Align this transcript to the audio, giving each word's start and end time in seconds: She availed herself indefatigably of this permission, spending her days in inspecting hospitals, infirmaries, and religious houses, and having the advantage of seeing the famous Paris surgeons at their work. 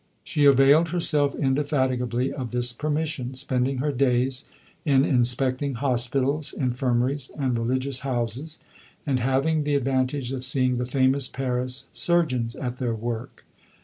She 0.23 0.45
availed 0.45 0.87
herself 0.87 1.35
indefatigably 1.35 2.33
of 2.33 2.49
this 2.49 2.73
permission, 2.73 3.35
spending 3.35 3.77
her 3.77 3.91
days 3.91 4.45
in 4.83 5.05
inspecting 5.05 5.75
hospitals, 5.75 6.53
infirmaries, 6.53 7.29
and 7.37 7.55
religious 7.55 7.99
houses, 7.99 8.57
and 9.05 9.19
having 9.19 9.63
the 9.63 9.75
advantage 9.75 10.31
of 10.31 10.43
seeing 10.43 10.79
the 10.79 10.87
famous 10.87 11.27
Paris 11.27 11.85
surgeons 11.93 12.55
at 12.55 12.77
their 12.77 12.95
work. 12.95 13.45